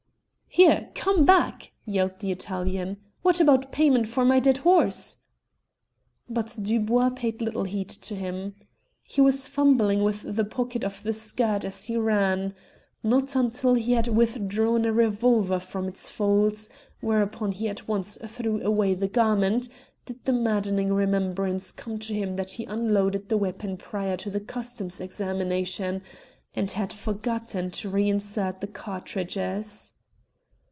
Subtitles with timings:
[0.53, 0.89] "Here!
[0.95, 2.97] Come back!" yelled the Italian.
[3.21, 5.19] "What about payment for my dead horse?"
[6.29, 8.55] But Dubois paid little heed to him.
[9.01, 12.53] He was fumbling with the pocket of the skirt as he ran.
[13.01, 18.61] Not until he had withdrawn a revolver from its folds whereupon he at once threw
[18.61, 19.69] away the garment
[20.05, 24.41] did the maddening remembrance come to him that he unloaded the weapon prior to the
[24.41, 26.01] Customs examination,
[26.53, 29.93] and had forgotten to reinsert the cartridges.